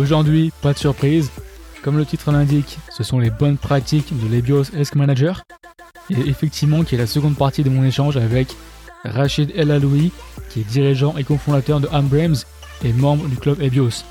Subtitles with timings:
[0.00, 1.30] Aujourd'hui, pas de surprise.
[1.82, 5.42] Comme le titre l'indique, ce sont les bonnes pratiques de l'EBIOS Risk Manager.
[6.08, 8.48] Et effectivement, qui est la seconde partie de mon échange avec
[9.04, 10.10] Rachid El Aloui,
[10.48, 12.36] qui est dirigeant et cofondateur de Ambrames
[12.82, 14.04] et membre du club EBIOS.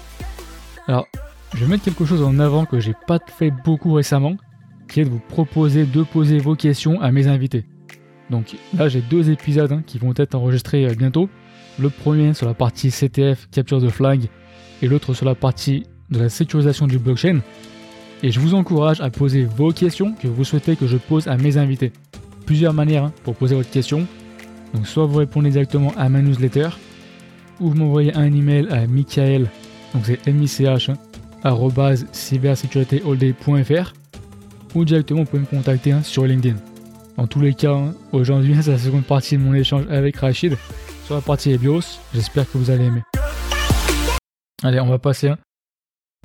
[0.88, 1.07] Alors,
[1.55, 4.37] je vais mettre quelque chose en avant que j'ai pas fait beaucoup récemment,
[4.87, 7.65] qui est de vous proposer de poser vos questions à mes invités.
[8.29, 11.29] Donc là, j'ai deux épisodes hein, qui vont être enregistrés euh, bientôt.
[11.79, 14.29] Le premier sur la partie CTF, capture de flag,
[14.82, 17.39] et l'autre sur la partie de la sécurisation du blockchain.
[18.24, 21.38] Et je vous encourage à poser vos questions que vous souhaitez que je pose à
[21.38, 21.92] mes invités.
[22.46, 24.05] Plusieurs manières hein, pour poser votre question.
[24.74, 26.69] Donc soit vous répondez directement à ma newsletter,
[27.60, 29.50] ou vous m'envoyez un email à Michael,
[29.93, 30.96] donc c'est mich, hein,
[32.11, 33.94] cybersécuritéallday.fr,
[34.75, 36.58] ou directement vous pouvez me contacter sur LinkedIn.
[37.17, 37.75] En tous les cas,
[38.11, 40.55] aujourd'hui c'est la seconde partie de mon échange avec Rachid
[41.05, 42.00] sur la partie EBIOS.
[42.14, 43.08] J'espère que vous allez aimer.
[44.63, 45.33] Allez, on va passer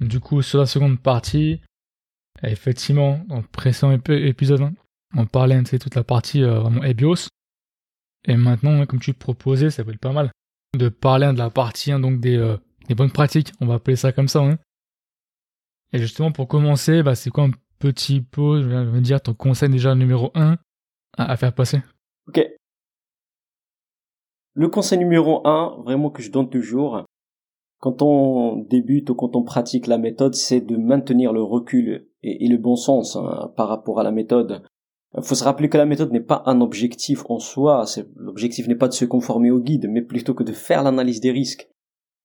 [0.00, 1.60] du coup sur la seconde partie.
[2.42, 4.72] effectivement, dans le précédent épisode, hein,
[5.16, 7.28] on parlait de toute la partie euh, vraiment EBIOS.
[8.26, 10.30] Et maintenant, hein, comme tu proposais, ça peut être pas mal
[10.76, 12.56] de parler de la partie hein, donc euh,
[12.88, 13.52] des, bonnes pratiques.
[13.60, 14.42] On va appeler ça comme ça.
[15.92, 19.68] Et justement, pour commencer, bah, c'est quoi un petit peu, je vais dire, ton conseil
[19.68, 20.56] déjà numéro 1
[21.16, 21.80] à, faire passer?
[22.26, 22.40] Ok.
[24.54, 27.04] Le conseil numéro un, vraiment que je donne toujours,
[27.84, 32.48] quand on débute ou quand on pratique la méthode, c'est de maintenir le recul et,
[32.48, 34.62] le bon sens hein, par rapport à la méthode.
[35.14, 37.84] Il faut se rappeler que la méthode n'est pas un objectif en soi.
[38.16, 41.30] L'objectif n'est pas de se conformer au guide, mais plutôt que de faire l'analyse des
[41.30, 41.68] risques.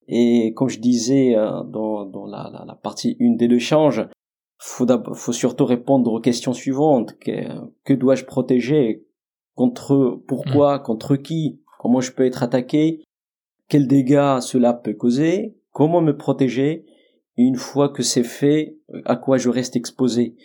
[0.08, 4.08] Et comme je disais euh, dans, dans la, la, la, partie 1 des deux changes,
[4.60, 7.18] faut, faut surtout répondre aux questions suivantes.
[7.20, 7.34] Que,
[7.84, 9.06] que dois-je protéger
[9.56, 10.78] Contre pourquoi?
[10.78, 10.84] Mm.
[10.84, 11.62] Contre qui?
[11.80, 13.04] Comment je peux être attaqué?
[13.70, 15.56] Quels dégâts cela peut causer?
[15.72, 16.86] Comment me protéger?
[17.38, 20.36] Une fois que c'est fait, à quoi je reste exposé?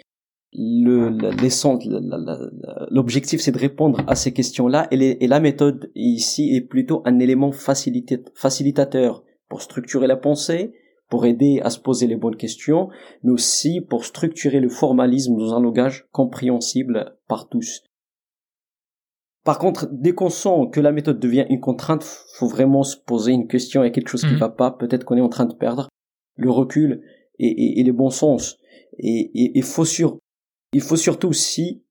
[2.91, 4.89] L'objectif c'est de répondre à ces questions-là.
[4.91, 10.75] Et, et, la méthode ici est plutôt un élément facilitateur pour structurer la pensée,
[11.09, 12.91] pour aider à se poser les bonnes questions,
[13.23, 17.83] mais aussi pour structurer le formalisme dans un langage compréhensible par tous.
[19.45, 23.33] Par contre, dès qu'on sent que la méthode devient une contrainte, faut vraiment se poser
[23.33, 24.39] une question, il y a quelque chose qui mhm.
[24.39, 25.89] va pas, peut-être qu'on est en train de perdre
[26.37, 27.03] le recul
[27.39, 28.59] et, et, le bon sens.
[28.99, 30.19] Et il faut sur,
[30.73, 31.85] il faut surtout aussi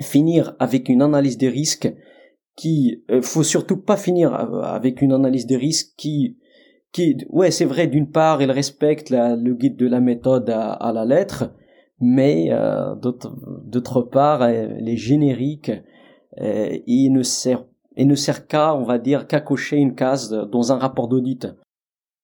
[0.00, 1.92] finir avec une analyse des risques
[2.56, 6.36] qui, euh, faut surtout pas finir avec une analyse des risques qui
[6.92, 11.04] qui, ouais, c'est vrai, d'une part, il respecte le guide de la méthode à, la
[11.04, 11.52] lettre,
[12.00, 15.70] mais euh, d'autre part, elle est générique
[16.40, 17.64] euh, il ne sert,
[17.96, 21.48] il ne sert qu'à, on va dire, qu'à cocher une case dans un rapport d'audit.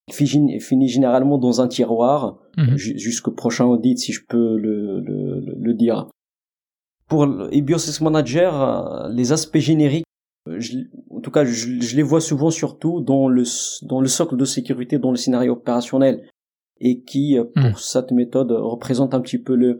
[0.09, 2.75] Il finit, généralement dans un tiroir mhm.
[2.75, 6.09] jusqu'au prochain audit, si je peux le, le, le dire.
[7.07, 10.03] Pour EBIOS Manager, euh, les aspects génériques
[10.45, 13.43] en tout cas, je, les vois souvent surtout dans le,
[13.83, 16.27] dans le socle de sécurité, dans le scénario opérationnel,
[16.79, 17.77] et qui, euh, pour hmm.
[17.77, 19.79] cette méthode, représente un petit peu le,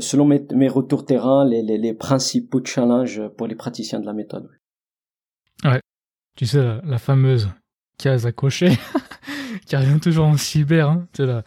[0.00, 4.12] selon mes, mes retours terrain, les, les, les, principaux challenges pour les praticiens de la
[4.12, 4.48] méthode.
[5.64, 5.80] Ouais,
[6.36, 7.48] tu sais, la, fameuse
[7.98, 8.70] case à cocher,
[9.66, 11.44] qui revient toujours en cyber, hein, tu sais, la,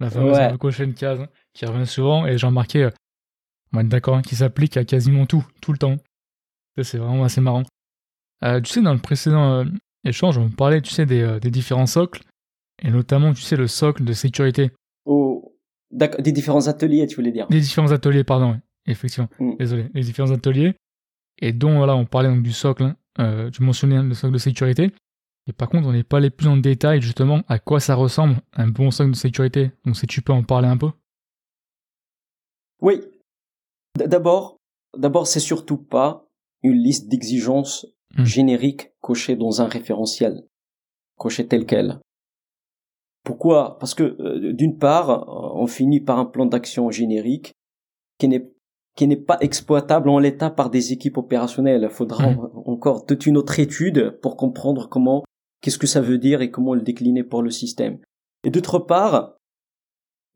[0.00, 0.58] la fameuse ouais.
[0.58, 2.90] cocher une case, hein, qui revient souvent, et j'ai remarqué, euh,
[3.72, 5.96] on va être d'accord, hein, qui s'applique à quasiment tout, tout le temps.
[6.82, 7.64] C'est vraiment assez marrant.
[8.44, 9.64] Euh, tu sais, dans le précédent euh,
[10.04, 12.22] échange, on parlait, tu sais, des, euh, des, différents socles,
[12.82, 14.72] et notamment, tu sais, le socle de sécurité.
[15.92, 19.28] Des différents ateliers, tu voulais dire Des différents ateliers, pardon, effectivement.
[19.38, 19.56] Mm.
[19.58, 20.74] Désolé, les différents ateliers,
[21.40, 24.90] et dont, voilà, on parlait donc du socle, hein, tu mentionnais le socle de sécurité,
[25.46, 28.36] et par contre, on n'est pas allé plus en détail, justement, à quoi ça ressemble,
[28.54, 29.72] un bon socle de sécurité.
[29.84, 30.90] Donc, si tu peux en parler un peu
[32.80, 33.00] Oui.
[33.96, 34.56] D'abord,
[34.96, 36.26] d'abord, c'est surtout pas
[36.62, 37.86] une liste d'exigences
[38.18, 38.24] Hmm.
[38.24, 40.44] générique coché dans un référentiel,
[41.16, 41.98] coché tel quel.
[43.24, 43.78] Pourquoi?
[43.78, 45.26] Parce que euh, d'une part,
[45.56, 47.52] on finit par un plan d'action générique
[48.18, 48.50] qui n'est
[48.94, 51.88] qui n'est pas exploitable en l'état par des équipes opérationnelles.
[51.90, 52.50] Il faudra hmm.
[52.66, 55.24] encore toute une autre étude pour comprendre comment,
[55.62, 57.98] qu'est-ce que ça veut dire et comment le décliner pour le système.
[58.44, 59.36] Et d'autre part,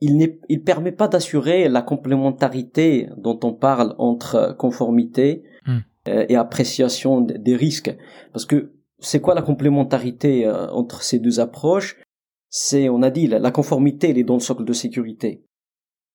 [0.00, 5.80] il ne il permet pas d'assurer la complémentarité dont on parle entre conformité, hmm.
[6.08, 7.94] Euh, et appréciation des risques.
[8.32, 12.00] Parce que c'est quoi la complémentarité euh, entre ces deux approches?
[12.48, 15.44] C'est, on a dit, la, conformité, elle est dans le socle de sécurité.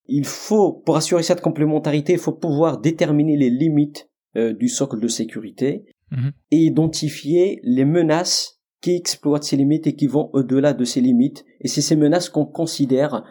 [0.08, 5.00] Il faut, pour assurer cette complémentarité, il faut pouvoir déterminer les limites euh, du socle
[5.00, 6.32] de sécurité mhm.
[6.52, 11.46] et identifier les menaces qui exploitent ces limites et qui vont au-delà de ces limites.
[11.60, 13.30] Et c'est ces menaces qu'on considère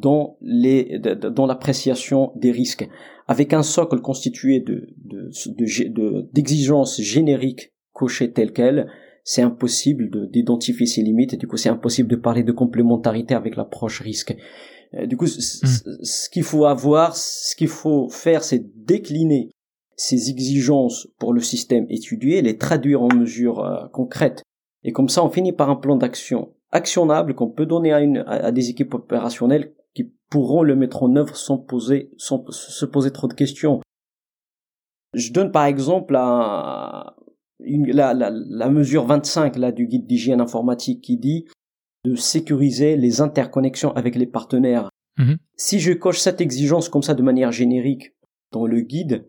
[0.00, 2.88] dans les dans l'appréciation des risques
[3.28, 4.88] avec un socle constitué de
[6.32, 8.90] d'exigences de, génériques cochées telles quelles
[9.24, 13.56] c'est impossible d'identifier ces limites et du coup c'est impossible de parler de complémentarité avec
[13.56, 14.36] l'approche risque
[14.94, 16.02] euh, du coup hmm.
[16.02, 19.50] ce qu'il faut avoir ce qu'il faut faire c'est décliner
[19.96, 24.42] ces exigences pour le système étudié les traduire en mesures euh, concrètes
[24.82, 28.24] et comme ça on finit par un plan d'action actionnable qu'on peut donner à, une,
[28.26, 33.12] à des équipes opérationnelles qui pourront le mettre en œuvre sans poser, sans se poser
[33.12, 33.80] trop de questions.
[35.14, 36.16] Je donne par exemple
[37.60, 41.46] la, la, la, mesure 25 là, du guide d'hygiène informatique qui dit
[42.04, 44.90] de sécuriser les interconnexions avec les partenaires.
[45.18, 45.38] Mhm.
[45.56, 48.14] Si je coche cette exigence comme ça de manière générique
[48.52, 49.26] dans le guide,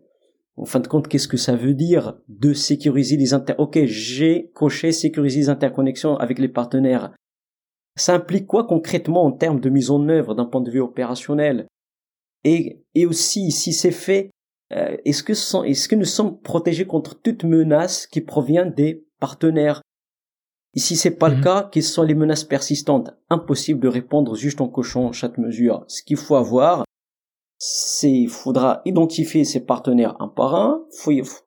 [0.57, 3.53] en fin de compte, qu'est-ce que ça veut dire de sécuriser les inter...
[3.57, 7.13] Ok, j'ai coché sécuriser les interconnexions avec les partenaires.
[7.97, 11.67] Ça implique quoi concrètement en termes de mise en œuvre d'un point de vue opérationnel?
[12.43, 14.29] Et, et aussi, si c'est fait,
[14.73, 15.33] euh, est-ce que,
[15.65, 19.81] est-ce que nous sommes protégés contre toute menace qui provient des partenaires?
[20.73, 21.43] Et si c'est pas le mhm.
[21.43, 23.11] cas, quelles sont les menaces persistantes?
[23.29, 25.85] Impossible de répondre juste en cochant chaque mesure.
[25.87, 26.83] Ce qu'il faut avoir,
[27.57, 30.85] c'est il faudra identifier ses partenaires un par un.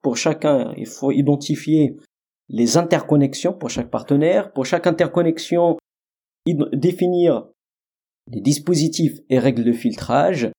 [0.01, 1.97] pour chacun, il faut identifier
[2.49, 4.53] les interconnexions pour chaque partenaire.
[4.53, 5.77] Pour chaque interconnexion,
[6.47, 7.49] définir
[8.29, 10.51] des dispositifs et règles de filtrage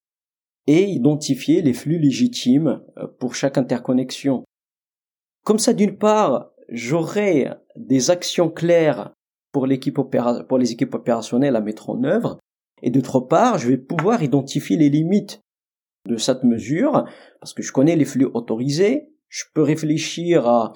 [0.68, 4.44] et identifier les flux légitimes euh, pour chaque interconnexion.
[5.44, 9.14] Comme ça, d'une part, j'aurai des actions claires
[9.52, 12.40] pour les équipes opérationnelles à mettre en œuvre,
[12.82, 15.42] et d'autre part, je vais pouvoir identifier les limites
[16.08, 17.06] de cette mesure,
[17.40, 20.74] parce que je connais les flux autorisés, je peux réfléchir à,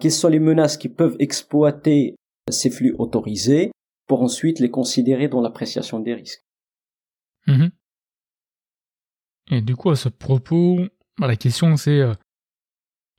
[0.00, 2.16] quelles sont les menaces qui peuvent exploiter
[2.50, 3.70] ces flux autorisés,
[4.06, 6.42] pour ensuite les considérer dans l'appréciation des risques.
[7.46, 7.70] Mhm.
[9.50, 10.78] Et du coup, à ce propos,
[11.18, 12.14] bah, la question c'est, euh,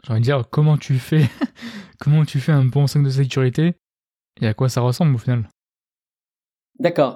[0.04, 1.24] j'ai envie de dire, comment tu fais,
[2.00, 3.74] comment tu fais un bon 5 de sécurité
[4.42, 5.50] et à quoi ça ressemble au final?
[6.80, 7.16] D'accord.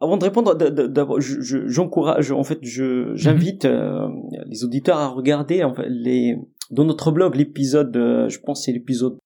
[0.00, 3.70] Avant de répondre, d'abord, j'encourage, en fait, j'invite mhm.
[3.70, 4.08] euh,
[4.46, 6.36] les auditeurs à regarder en fait, les,
[6.70, 9.16] dans notre blog l'épisode, euh, je pense c'est l'épisode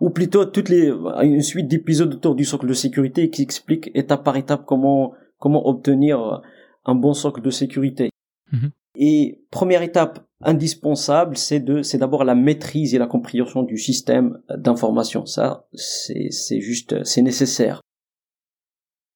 [0.00, 0.92] ou plutôt toutes les
[1.22, 5.66] une suite d'épisodes autour du socle de sécurité qui explique étape par étape comment comment
[5.68, 6.42] obtenir
[6.84, 8.10] un bon socle de sécurité.
[8.52, 8.70] Mhm.
[8.96, 14.40] Et première étape indispensable, c'est de c'est d'abord la maîtrise et la compréhension du système
[14.48, 15.26] d'information.
[15.26, 17.80] Ça, c'est c'est juste c'est nécessaire.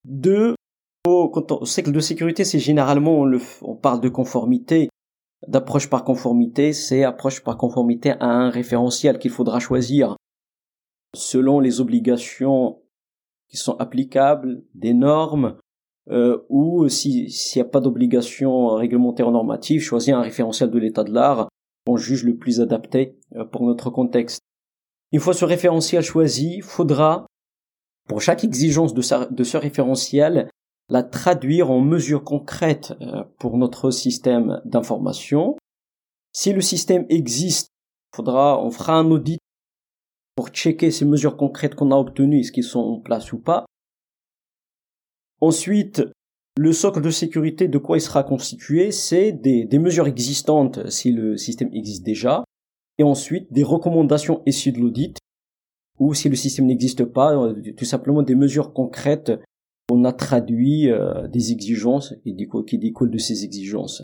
[0.04, 0.54] Deux,
[1.04, 4.88] quand on, socle de sécurité, c'est généralement on, le, on parle de conformité,
[5.46, 10.16] d'approche par conformité, c'est approche par conformité à un référentiel qu'il faudra choisir
[11.14, 12.80] selon les obligations
[13.48, 15.56] qui sont applicables, des normes,
[16.08, 21.04] euh, ou s'il n'y a pas d'obligation réglementaire ou normative, choisir un référentiel de l'état
[21.04, 21.48] de l'art
[21.86, 24.40] qu'on juge le plus adapté euh, pour notre contexte.
[25.12, 27.26] Une fois ce référentiel choisi, faudra,
[28.08, 30.48] pour chaque exigence de, ce référentiel,
[30.88, 35.56] la traduire en mesures concrètes euh, pour notre système d'information.
[36.32, 37.68] Si le système existe,
[38.14, 39.38] faudra, on fera un audit
[40.34, 43.66] pour checker ces mesures concrètes qu'on a obtenues, est-ce qu'ils sont en place ou pas.
[45.40, 46.02] Ensuite,
[46.56, 51.36] le socle de sécurité, de quoi il sera constitué C'est des, mesures existantes si le
[51.36, 52.44] système existe déjà,
[52.98, 55.16] et ensuite des recommandations issues de l'audit,
[55.98, 59.32] ou si le système n'existe pas, euh, tout simplement des mesures concrètes
[59.90, 64.02] on a traduit euh, des exigences et qui découlent de ces exigences.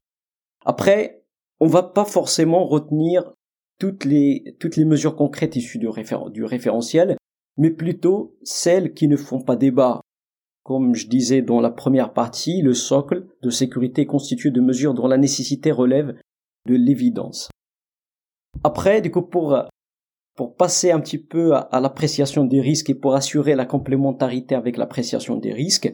[0.64, 1.22] Après,
[1.60, 3.32] on va pas forcément retenir
[3.78, 7.16] toutes les, mesures concrètes issues du référentiel,
[7.56, 10.00] mais plutôt celles qui ne font pas débat.
[10.66, 15.06] Comme je disais dans la première partie, le socle de sécurité constitué de mesures dont
[15.06, 16.18] la nécessité relève
[16.66, 17.48] de l'évidence.
[18.64, 19.56] Après, du coup, pour,
[20.34, 24.76] pour passer un petit peu à, l'appréciation des risques et pour assurer la complémentarité avec
[24.76, 25.92] l'appréciation des risques,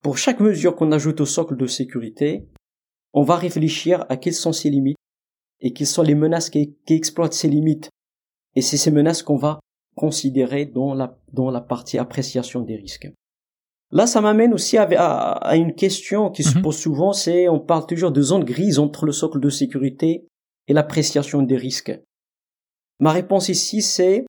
[0.00, 2.46] pour chaque mesure qu'on ajoute au socle de sécurité,
[3.14, 4.96] on va réfléchir à quelles sont ses limites
[5.58, 7.90] et quelles sont les menaces qui, exploitent ces limites.
[8.54, 9.58] Et c'est ces menaces qu'on va
[9.96, 13.10] considérer dans la, dans la partie appréciation des risques.
[13.94, 16.62] Là, ça m'amène aussi à, une question qui se mhm.
[16.62, 20.26] pose souvent, c'est on parle toujours de zone grise entre le socle de sécurité
[20.66, 21.96] et l'appréciation des risques.
[22.98, 24.26] Ma réponse ici, c'est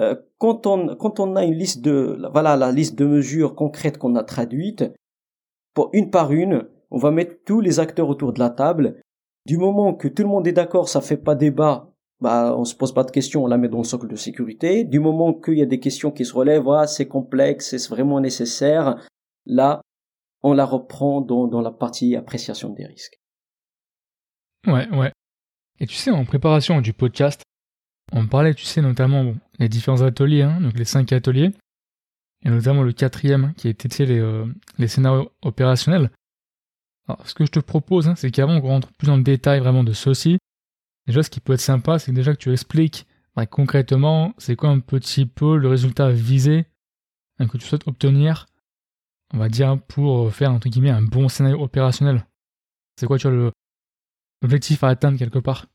[0.00, 3.98] euh, quand on quand on a une liste de voilà la liste de mesures concrètes
[3.98, 4.84] qu'on a traduites,
[5.74, 9.02] pour une par une, on va mettre tous les acteurs autour de la table
[9.44, 12.74] du moment que tout le monde est d'accord, ça fait pas débat, bah, on se
[12.74, 14.84] pose pas de questions, on la met dans le socle de sécurité.
[14.84, 18.20] Du moment qu'il y a des questions qui se relèvent, ah, c'est complexe, c'est vraiment
[18.20, 18.96] nécessaire,
[19.46, 19.80] là,
[20.42, 23.18] on la reprend dans, dans la partie appréciation des risques.
[24.66, 25.12] Ouais, ouais.
[25.80, 27.42] Et tu sais, en préparation du podcast,
[28.12, 31.52] on parlait, tu sais, notamment bon, les différents ateliers, hein, donc les cinq ateliers,
[32.44, 34.46] et notamment le quatrième qui était tu les, euh,
[34.78, 36.10] les scénarios opérationnels.
[37.06, 39.60] Alors, ce que je te propose, hein, c'est qu'avant qu'on rentre plus dans le détail
[39.60, 40.38] vraiment de ceci,
[41.08, 44.70] déjà ce qui peut être sympa, c'est déjà que tu expliques bah, concrètement c'est quoi
[44.70, 46.66] un petit peu le résultat visé
[47.38, 48.46] hein, que tu souhaites obtenir,
[49.32, 52.26] on va dire, pour faire entre guillemets un bon scénario opérationnel.
[52.96, 53.52] C'est quoi tu vois
[54.42, 55.66] l'objectif à atteindre quelque part?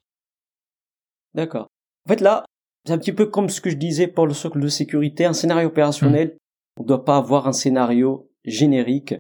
[1.33, 1.67] D'accord.
[2.05, 2.45] En fait là,
[2.85, 5.33] c'est un petit peu comme ce que je disais pour le socle de sécurité, un
[5.33, 6.81] scénario opérationnel, hmm.
[6.81, 9.15] on ne doit pas avoir un scénario générique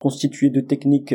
[0.00, 1.14] constitué de techniques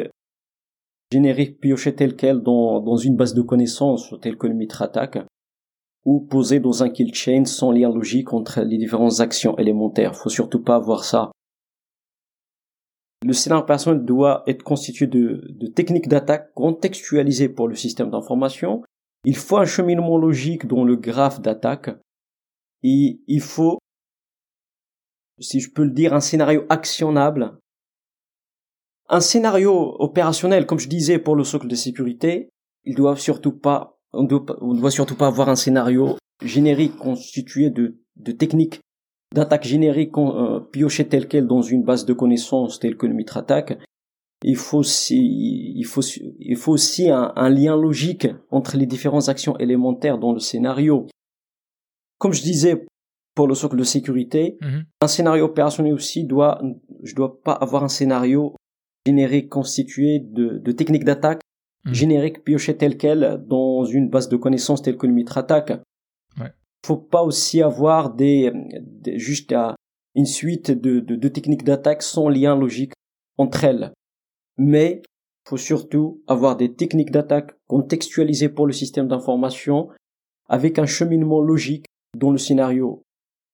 [1.11, 5.19] génériques piochées telles quelles dans, une base de connaissances telle que le mitre attaque
[6.05, 10.15] ou posées dans un kill chain sans lien logique entre les différentes actions élémentaires.
[10.15, 11.31] Faut surtout pas avoir ça.
[13.25, 18.83] Le scénario opérationnel doit être constitué de, de techniques d'attaque contextualisées pour le système d'information.
[19.25, 21.89] Il faut un cheminement logique dans le graphe d'attaque.
[22.83, 23.79] Et il faut,
[25.39, 27.57] si je peux le dire, un scénario actionnable
[29.09, 32.49] un scénario opérationnel, comme je disais pour le socle de sécurité,
[32.83, 37.99] il doit surtout pas, on doit, doit surtout pas avoir un scénario générique constitué de,
[38.15, 38.81] de techniques
[39.33, 43.37] d'attaque générique euh, piochées telles quelles dans une base de connaissances telle que le mitre
[43.37, 43.77] attaque.
[44.43, 49.57] Il faut aussi, il faut, il faut aussi un, lien logique entre les différentes actions
[49.57, 51.07] élémentaires dans le scénario.
[52.19, 52.85] Comme je disais
[53.33, 54.85] pour le socle de sécurité, mhm.
[55.01, 56.61] un scénario opérationnel aussi doit,
[57.03, 58.55] je dois pas avoir un scénario
[59.07, 61.41] générique constitué de, de techniques d'attaque
[61.85, 61.93] mmh.
[61.93, 65.71] génériques piochées telles quelles dans une base de connaissances telle que le mitre attaque.
[66.39, 66.51] Ouais.
[66.85, 68.51] Faut pas aussi avoir des,
[69.15, 69.55] juste
[70.15, 72.93] une suite de, de, de techniques d'attaque sans lien logique
[73.37, 73.93] entre elles.
[74.57, 75.01] Mais
[75.47, 79.89] faut surtout avoir des techniques d'attaque contextualisées pour le système d'information
[80.49, 81.85] avec un cheminement logique
[82.17, 83.03] dans le scénario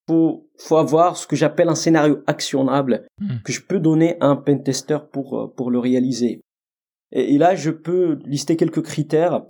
[0.07, 3.37] faut, faut avoir ce que j'appelle un scénario actionnable hmm.
[3.43, 6.41] que je peux donner à un pentester pour, euh, pour le réaliser.
[7.11, 9.45] Et, là, je peux lister quelques critères.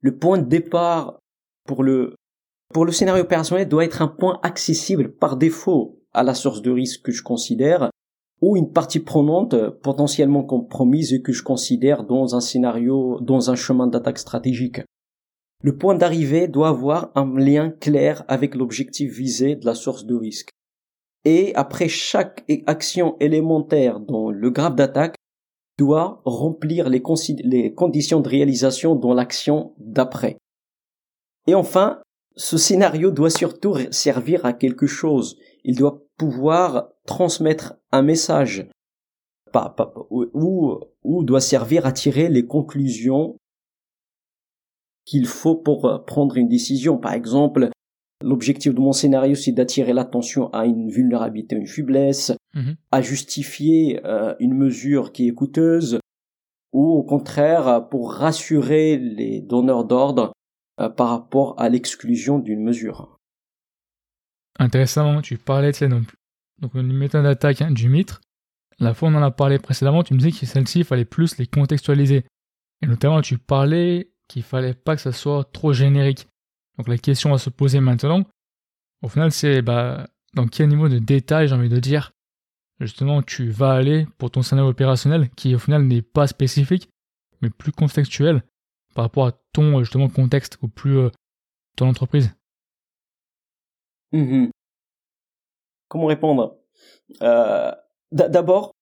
[0.00, 1.18] Le point de départ
[1.66, 2.14] pour le,
[2.72, 6.70] pour le scénario opérationnel doit être un point accessible par défaut à la source de
[6.70, 7.90] risque que je considère
[8.40, 13.56] ou une partie prenante potentiellement compromise et que je considère dans un scénario, dans un
[13.56, 14.80] chemin d'attaque stratégique.
[15.62, 20.14] Le point d'arrivée doit avoir un lien clair avec l'objectif visé de la source de
[20.14, 20.50] risque.
[21.24, 25.16] Et après chaque action élémentaire dans le graphe d'attaque,
[25.78, 30.36] doit remplir les, conditions de réalisation dans l'action d'après.
[31.46, 32.02] Et enfin,
[32.36, 35.38] ce scénario doit surtout servir à quelque chose.
[35.64, 38.68] Il doit pouvoir transmettre un message
[40.10, 40.80] ou,
[41.22, 43.36] doit servir à tirer les conclusions
[45.08, 46.98] qu'il faut pour euh, prendre une décision.
[46.98, 47.70] Par exemple,
[48.22, 52.76] l'objectif de mon scénario, c'est d'attirer l'attention à une vulnérabilité, une faiblesse, mhm.
[52.92, 55.98] à justifier euh, une mesure qui est coûteuse,
[56.72, 60.32] ou au contraire, pour rassurer les donneurs d'ordre
[60.78, 63.16] euh, par rapport à l'exclusion d'une mesure.
[64.58, 66.04] Intéressant, tu parlais de donc,
[66.60, 68.20] donc une méthode d'attaque hein, du mitre.
[68.78, 71.38] La fois on en a parlé précédemment, tu me disais que celle-ci, il fallait plus
[71.38, 72.24] les contextualiser.
[72.82, 76.28] Et notamment, tu parlais qu'il fallait pas que ça soit trop générique.
[76.76, 78.24] Donc la question à se poser maintenant,
[79.02, 82.12] au final, c'est bah, dans quel niveau de détail, j'ai envie de dire,
[82.80, 86.88] justement, tu vas aller pour ton scénario opérationnel qui au final n'est pas spécifique,
[87.40, 88.42] mais plus contextuel
[88.94, 91.10] par rapport à ton justement contexte ou plus euh,
[91.76, 92.34] ton entreprise.
[94.12, 94.48] Mmh
[95.88, 96.58] Comment répondre?
[97.22, 97.72] Euh,
[98.10, 98.72] D'abord,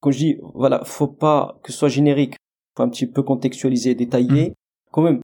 [0.00, 2.36] quand je dis voilà, faut pas que ce soit générique,
[2.76, 4.50] faut un petit peu contextualiser, détailler.
[4.50, 4.54] Mm.
[4.92, 5.20] Quand même,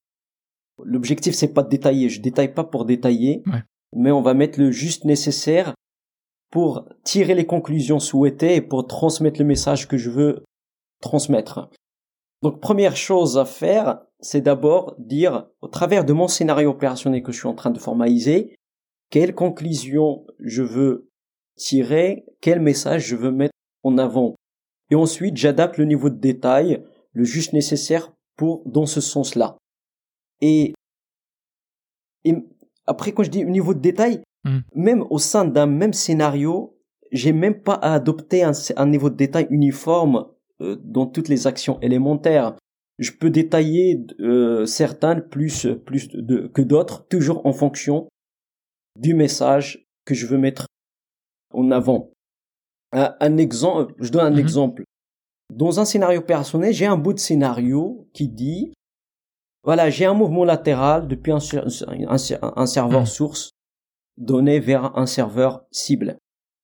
[0.83, 2.09] l'objectif c'est pas de détailler.
[2.09, 3.43] Je détaille pas pour détailler,
[3.95, 5.75] mais on va mettre le juste nécessaire
[6.51, 10.45] pour tirer les conclusions souhaitées et pour transmettre le message que je veux
[11.01, 11.69] transmettre.
[12.43, 17.33] Donc première chose à faire, c'est d'abord dire, au travers de mon scénario opérationnel que
[17.33, 18.57] je suis en train de formaliser,
[19.11, 21.09] quelle conclusion je veux
[21.57, 24.35] tirer, quel message je veux mettre en avant.
[24.91, 26.85] Et ensuite, j'adapte le niveau de détail
[27.17, 29.57] le juste nécessaire pour dans ce sens-là.
[30.43, 30.75] Et,
[32.87, 34.59] après quand je dis au niveau de détail, hmm.
[34.75, 36.79] même au sein d'un même scénario,
[37.13, 40.27] j'ai même pas à adopter un, niveau de détail uniforme
[40.61, 42.55] euh, dans toutes les actions élémentaires.
[42.99, 48.09] je peux détailler euh, certaines plus plus de, que d'autres, toujours en fonction
[49.01, 50.67] du message que je veux mettre
[51.55, 52.11] en avant.
[52.93, 54.39] Un, exemple, je donne un mhm.
[54.39, 54.85] exemple.
[55.53, 58.73] Dans un scénario opérationnel, j'ai un bout de scénario qui dit,
[59.63, 63.07] voilà, j'ai un mouvement latéral depuis un, un, serveur mhm.
[63.07, 63.51] source
[64.17, 66.19] donné vers un serveur cible.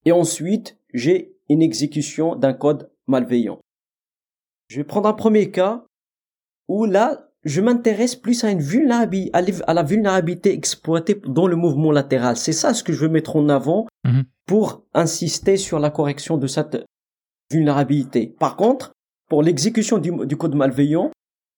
[0.04, 3.60] Et ensuite, j'ai une exécution d'un code malveillant.
[4.68, 5.84] Je vais prendre un premier cas
[6.68, 11.90] où là, je m'intéresse plus à une vulnérabilité, à la vulnérabilité exploitée dans le mouvement
[11.90, 12.36] latéral.
[12.36, 14.24] C'est ça ce que je veux mettre en avant mhm.
[14.46, 16.84] pour insister sur la correction de cette
[17.52, 18.34] vulnérabilité.
[18.38, 18.92] Par contre,
[19.28, 21.10] pour l'exécution du, code malveillant,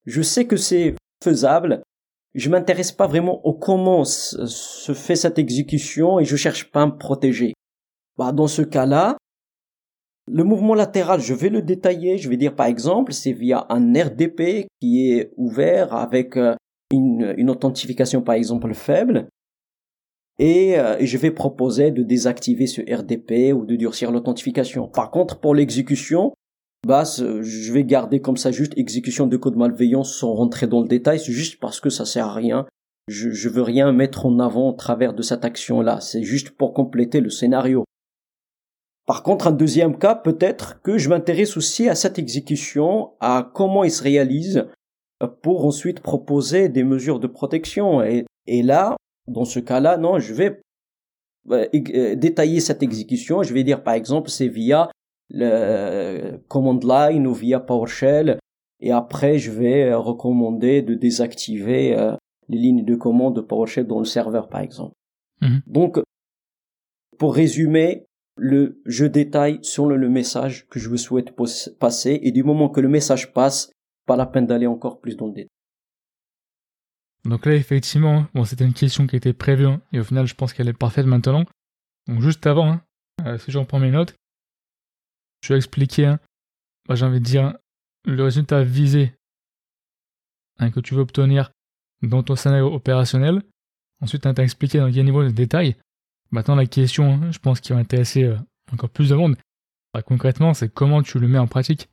[0.07, 1.83] je sais que c'est faisable.
[2.35, 6.87] Je m'intéresse pas vraiment au comment se fait cette exécution et je cherche pas à
[6.87, 7.55] me protéger.
[8.17, 9.17] Bah, dans ce cas-là,
[10.27, 12.19] le mouvement latéral, je vais le détailler.
[12.19, 16.55] Je vais dire par exemple, c'est via un RDP qui est ouvert avec euh,
[16.91, 19.29] une, authentification par exemple faible.
[20.41, 24.89] Euh, et, je vais proposer de désactiver ce RDP ou de durcir l'authentification.
[24.89, 26.33] Par contre, pour l'exécution,
[26.87, 30.89] bah, je vais garder comme ça juste exécution de code malveillant sans rentrer dans le
[30.89, 31.19] détail.
[31.19, 32.67] Juste parce que ça sert à rien.
[33.07, 36.01] Je, je veux rien mettre en avant au travers de cette action-là.
[36.01, 37.85] C'est juste pour compléter le scénario.
[39.07, 43.85] Par contre, un deuxième cas, peut-être que je m'intéresse aussi à cette exécution, à comment
[43.85, 44.67] il se réalise,
[45.23, 48.03] euh, pour ensuite proposer des mesures de protection.
[48.03, 48.25] Et,
[48.63, 50.61] là, dans ce cas-là, non, je vais
[51.51, 53.43] euh, euh, détailler cette exécution.
[53.43, 54.91] Je vais dire, par exemple, c'est via
[55.31, 58.39] le command line ou via PowerShell.
[58.81, 61.97] Et après, je vais recommander de désactiver
[62.49, 64.95] les lignes de commande de PowerShell dans le serveur, par exemple.
[65.41, 65.63] Mhm.
[65.67, 65.99] Donc,
[67.19, 71.35] pour résumer, le je détaille sur le, message que je vous souhaite
[71.79, 73.71] passer et du moment que le message passe,
[74.07, 75.49] pas la peine d'aller encore plus dans le détail.
[77.25, 80.35] Donc là, effectivement, bon, c'était une question qui était prévue hein, et au final, je
[80.35, 81.45] pense qu'elle est parfaite maintenant.
[82.07, 82.83] Donc juste avant, hein,
[83.25, 84.15] euh, si j'en prends mes notes,
[85.43, 86.21] je vais expliquer, hein,
[86.87, 87.57] bah, j'ai envie de dire,
[88.05, 89.15] le résultat visé
[90.59, 91.51] hein, que tu veux obtenir
[92.03, 93.43] dans ton scénario opérationnel.
[94.03, 95.77] Ensuite, tu as expliqué dans quel niveau de détail.
[96.31, 98.37] Maintenant, la question, hein, je pense, qui va intéresser euh,
[98.71, 99.37] encore plus de monde,
[99.95, 101.89] bah, concrètement, c'est comment tu le mets en pratique.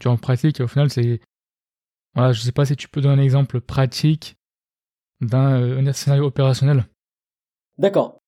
[0.00, 1.20] Tu en pratique, au final, c'est.
[2.14, 4.36] Voilà, je sais pas si tu peux donner un exemple pratique
[5.20, 6.86] d'un euh, scénario opérationnel.
[7.78, 8.18] D'accord.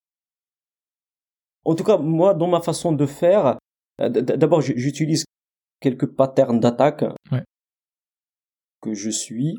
[1.64, 3.59] En tout cas, moi, dans ma façon de faire,
[4.01, 5.24] euh, d'abord, j'utilise
[5.81, 7.05] quelques patterns d'attaque
[8.81, 9.59] que je suis.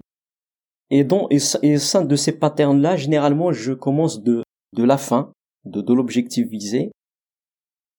[0.90, 5.32] Et, dans, et, et sein de ces patterns-là, généralement, je commence de, de la fin
[5.66, 6.92] de, l'objectif visé.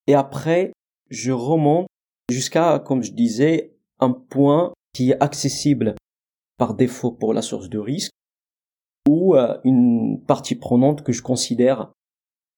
[0.07, 0.73] Et après,
[1.09, 1.87] je remonte
[2.29, 5.95] jusqu'à, comme je disais, un point qui est accessible
[6.57, 8.11] par défaut pour la source de risque
[9.07, 11.91] ou euh, une partie prenante que je considère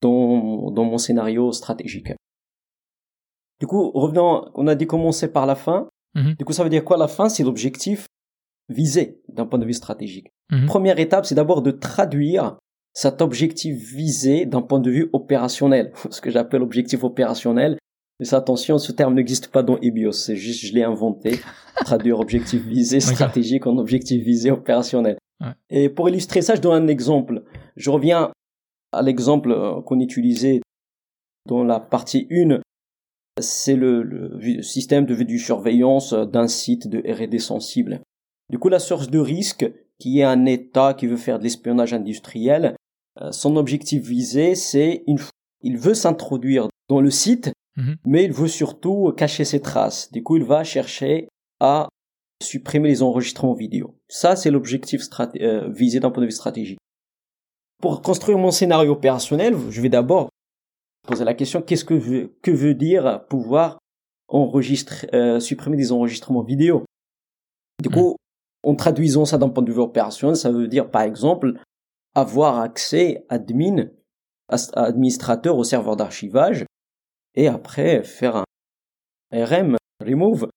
[0.01, 2.13] dans, dans mon scénario stratégique.
[3.59, 5.87] Du coup, revenons, on a dit commencer par la fin.
[6.15, 6.35] Mhm.
[6.37, 7.29] Du coup, ça veut dire quoi la fin?
[7.29, 8.07] C'est l'objectif
[8.69, 10.27] visé d'un point de vue stratégique.
[10.51, 10.65] Mhm.
[10.65, 12.57] Première étape, c'est d'abord de traduire
[12.93, 17.77] cet objectif visé d'un point de vue opérationnel, ce que j'appelle objectif opérationnel.
[18.19, 21.39] Mais attention, ce terme n'existe pas dans EBIOS, c'est juste je l'ai inventé,
[21.85, 25.17] traduire objectif visé stratégique en objectif visé opérationnel.
[25.69, 27.43] Et pour illustrer ça, je donne un exemple.
[27.75, 28.31] Je reviens
[28.91, 30.61] à l'exemple euh, qu'on utilisait
[31.47, 32.59] dans la partie 1,
[33.41, 38.01] c'est le, le, système de surveillance d'un site de R&D sensible.
[38.49, 41.93] Du coup, la source de risque, qui est un État qui veut faire de l'espionnage
[41.93, 42.75] industriel,
[43.21, 45.03] euh, son objectif visé, c'est
[45.61, 47.95] il veut s'introduire dans le site, mhm.
[48.05, 50.11] mais il veut surtout cacher ses traces.
[50.11, 51.27] Du coup, il va chercher
[51.59, 51.87] à
[52.43, 53.99] supprimer les enregistrements vidéo.
[54.07, 55.01] Ça, c'est l'objectif
[55.41, 56.79] euh, visé d'un point de vue stratégique.
[57.81, 60.29] Pour construire mon scénario opérationnel, je vais d'abord
[61.07, 63.77] poser la question qu'est-ce que veut, que veut dire pouvoir
[64.27, 66.85] enregistrer, euh, supprimer des enregistrements vidéo?
[67.81, 68.15] Du coup,
[68.63, 71.53] en traduisant ça d'un point de vue opérationnel, ça veut dire par exemple
[72.15, 73.89] avoir accès admin,
[74.73, 76.65] administrateur au serveur d'archivage,
[77.35, 80.47] et après faire un RM remove.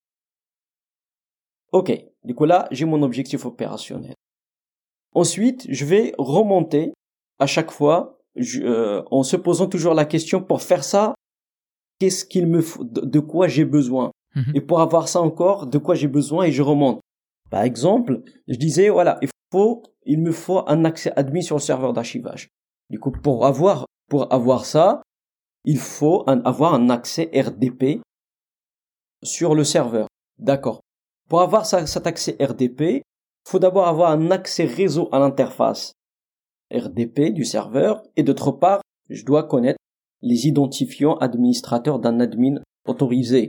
[1.76, 1.92] Ok,
[2.24, 4.14] du coup là, j'ai mon objectif opérationnel.
[5.12, 6.94] Ensuite, je vais remonter
[7.38, 11.14] à chaque fois euh, en se posant toujours la question pour faire ça,
[11.98, 14.10] qu'est-ce qu'il me faut, de, quoi j'ai besoin?
[14.34, 14.52] Mhm.
[14.54, 17.02] Et pour avoir ça encore, de quoi j'ai besoin et je remonte.
[17.50, 21.60] Par exemple, je disais, voilà, il faut il me faut un accès admis sur le
[21.60, 22.48] serveur d'archivage.
[22.88, 25.02] Du coup, pour avoir, pour avoir ça,
[25.66, 28.00] il faut avoir un accès RDP
[29.22, 30.08] sur le serveur.
[30.38, 30.80] D'accord.
[31.28, 33.02] Pour avoir cet accès RDP,
[33.44, 35.92] faut d'abord avoir un accès réseau à l'interface
[36.72, 39.78] RDP du serveur et d'autre part, je dois connaître
[40.22, 43.48] les identifiants administrateurs d'un admin autorisé.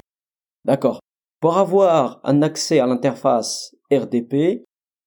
[0.66, 1.00] D'accord.
[1.40, 4.64] Pour avoir un accès à l'interface RDP,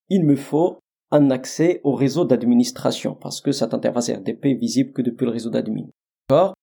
[0.08, 0.78] il me faut
[1.10, 5.32] un accès au réseau d'administration parce que cette interface RDP est visible que depuis le
[5.32, 5.86] réseau d'admin.
[6.28, 6.54] D'accord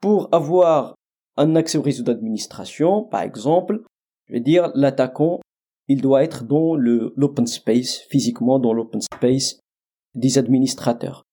[0.00, 0.94] Pour avoir
[1.36, 3.84] un accès au réseau d'administration, par exemple,
[4.30, 5.40] je vais dire l'attaquant,
[5.88, 9.58] il doit être dans l'open space, physiquement dans l'open space
[10.14, 11.24] des administrateurs.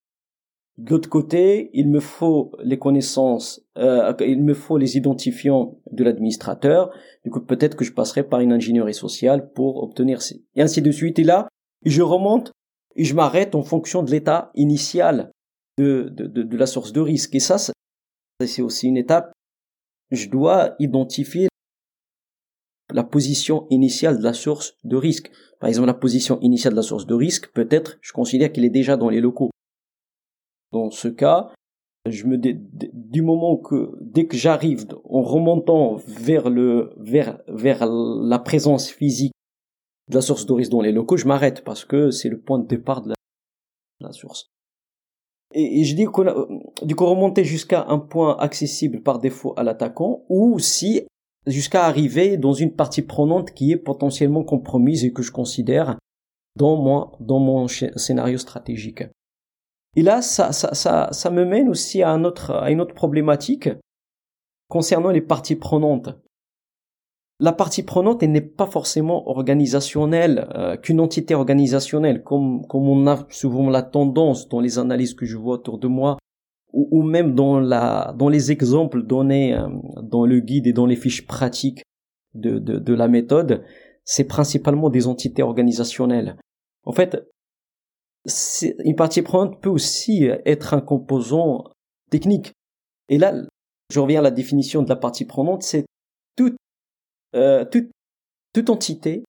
[0.80, 6.04] De l'autre côté, il me faut les connaissances, euh, il me faut les identifiants de
[6.04, 6.90] l'administrateur.
[7.24, 10.44] Du coup, peut-être que je passerai par une ingénierie sociale pour obtenir ces...
[10.56, 11.20] Et ainsi de suite.
[11.20, 11.48] Et là,
[11.86, 12.52] je remonte
[12.96, 15.32] et je m'arrête en fonction de l'état initial
[15.78, 17.36] de, de, de, de, la source de risque.
[17.36, 17.58] Et ça,
[18.44, 19.32] c'est aussi une étape.
[20.10, 21.48] Je dois identifier
[22.92, 25.32] la position initiale de la source de risque.
[25.60, 28.70] Par exemple, la position initiale de la source de risque, peut-être, je considère qu'il est
[28.70, 29.50] déjà dans les locaux.
[30.72, 31.52] Dans ce cas,
[32.10, 38.40] je me du moment que dès que j'arrive en remontant vers le vers vers la
[38.40, 39.34] présence physique
[40.10, 42.68] de la source d'origine dans les locaux, je m'arrête parce que c'est le point de
[42.68, 43.14] départ de
[44.00, 44.48] la, source.
[45.54, 46.26] Et, je dis qu'on
[46.84, 51.02] du coup remonter jusqu'à un point accessible par défaut à l'attaquant ou si
[51.48, 55.98] jusqu'à arriver dans une partie prenante qui est potentiellement compromise et que je considère
[56.56, 59.04] dans mon dans mon scénario stratégique.
[59.96, 63.70] Et là, ça, ça, ça, me mène aussi à, une autre problématique
[64.70, 66.10] concernant les parties prenantes.
[67.40, 73.26] La partie prenante, n'est pas forcément organisationnelle, euh, qu'une entité organisationnelle, comme, comme on a
[73.30, 76.18] souvent la tendance dans les analyses que je vois autour de moi,
[76.78, 79.68] ou, même dans, la, dans les exemples donnés euh,
[80.04, 81.84] dans le guide et dans les fiches pratiques
[82.36, 83.64] de, de, la méthode,
[84.06, 86.38] c'est principalement des entités organisationnelles.
[86.86, 87.18] En fait,
[88.86, 91.64] une partie prenante peut aussi être un composant
[92.12, 92.54] technique.
[93.10, 93.34] Et là,
[93.92, 95.86] je reviens à la définition de la partie prenante, c'est
[96.36, 96.58] toute,
[97.36, 97.90] euh, toute,
[98.54, 99.24] toute entité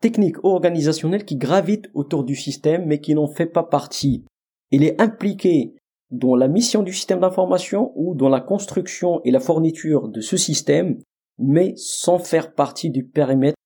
[0.00, 4.24] technique ou organisationnelle qui gravite autour du système mais qui n'en fait pas partie.
[4.70, 5.74] Il est impliqué
[6.10, 10.36] dans la mission du système d'information ou dans la construction et la fourniture de ce
[10.36, 10.98] système,
[11.38, 13.56] mais sans faire partie du périmètre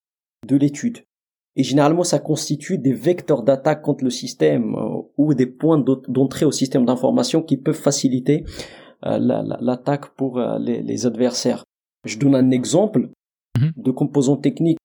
[0.47, 1.05] de l'étude.
[1.57, 6.45] Et généralement, ça constitue des vecteurs d'attaque contre le système euh, ou des points d'entrée
[6.47, 8.45] au système d'information qui peuvent faciliter
[9.05, 9.19] euh,
[9.61, 11.65] l'attaque pour euh, les, adversaires.
[12.05, 13.11] Je donne un exemple
[13.59, 13.73] mhm.
[13.77, 14.79] de composant technique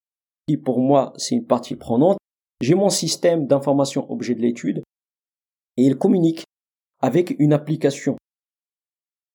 [0.48, 2.18] qui, pour moi, c'est une partie prenante.
[2.62, 4.82] J'ai mon système d'information objet de l'étude
[5.78, 6.45] et il communique
[7.02, 8.18] avec une application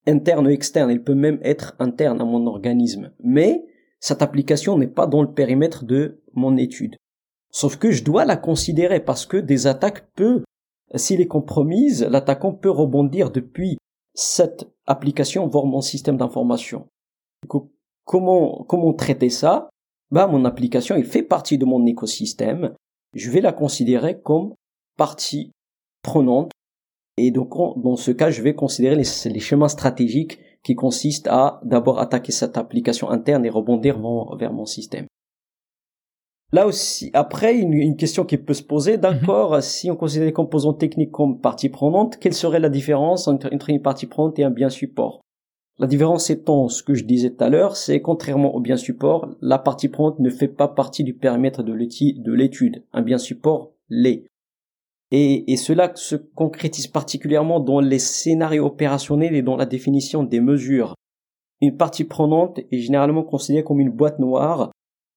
[0.06, 0.90] interne ou externe.
[0.90, 3.12] Il peut même être interne à mon organisme.
[3.22, 3.64] Mais
[4.00, 6.96] cette application n'est pas dans le périmètre de mon étude.
[7.50, 10.44] Sauf que je dois la considérer parce que des attaques peuvent,
[10.94, 13.76] s'il est compromise, l'attaquant peut rebondir depuis
[14.14, 16.88] cette application vers mon système d'information.
[18.04, 19.68] Comment, comment traiter ça?
[20.10, 22.74] Bah, mon application, il fait partie de mon écosystème.
[23.14, 24.54] Je vais la considérer comme
[24.96, 25.52] partie
[26.02, 26.50] prenante.
[27.22, 27.50] Et donc,
[27.82, 32.32] dans ce cas, je vais considérer les, les chemins stratégiques qui consistent à d'abord attaquer
[32.32, 33.98] cette application interne et rebondir
[34.36, 35.06] vers mon système.
[36.52, 39.00] Là aussi, après, une, question qui peut se poser, mhm.
[39.00, 43.50] d'accord, si on considère les composants techniques comme partie prenante, quelle serait la différence entre,
[43.68, 45.20] une partie prenante et un bien support?
[45.78, 49.28] La différence étant ce que je disais tout à l'heure, c'est contrairement au bien support,
[49.40, 52.82] la partie prenante ne fait pas partie du périmètre de l'étude.
[52.92, 54.26] Un bien support l'est.
[55.10, 60.40] Et, et cela se concrétise particulièrement dans les scénarios opérationnels et dans la définition des
[60.40, 60.94] mesures.
[61.60, 64.70] Une partie prenante est généralement considérée comme une boîte noire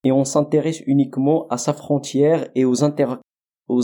[0.03, 3.15] et on s'intéresse uniquement à sa frontière et aux, inter
[3.69, 3.81] aux,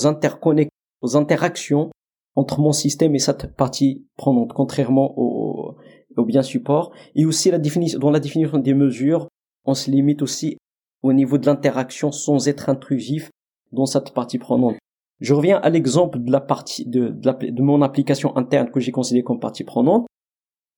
[1.01, 1.89] aux interactions
[2.35, 5.75] entre mon système et cette partie prenante, contrairement au,
[6.17, 6.91] au bien support.
[7.15, 9.27] Et aussi la définition, dans la définition des mesures,
[9.65, 10.57] on se limite aussi
[11.01, 13.29] au niveau de l'interaction sans être intrusif
[13.71, 14.75] dans cette partie prenante.
[15.19, 19.23] Je reviens à l'exemple de la partie de, de, mon application interne que j'ai considérée
[19.23, 20.07] comme partie prenante.